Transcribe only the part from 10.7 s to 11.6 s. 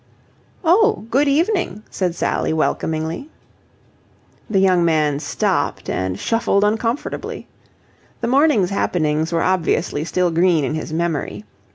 his memory.